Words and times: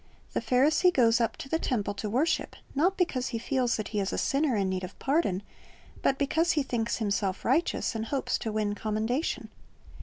The 0.33 0.41
Pharisee 0.41 0.91
goes 0.91 1.21
up 1.21 1.37
to 1.37 1.47
the 1.47 1.59
temple 1.59 1.93
to 1.93 2.09
worship, 2.09 2.55
not 2.73 2.97
because 2.97 3.27
he 3.27 3.37
feels 3.37 3.77
that 3.77 3.89
he 3.89 3.99
is 3.99 4.11
a 4.11 4.17
sinner 4.17 4.55
in 4.55 4.67
need 4.67 4.83
of 4.83 4.97
pardon, 4.97 5.43
but 6.01 6.17
because 6.17 6.53
he 6.53 6.63
thinks 6.63 6.97
himself 6.97 7.45
righteous, 7.45 7.93
and 7.93 8.05
hopes 8.07 8.39
to 8.39 8.51
win 8.51 8.73
commendation. 8.73 9.49